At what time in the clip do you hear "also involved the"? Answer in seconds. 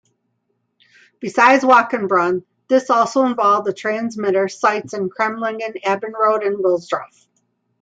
2.89-3.71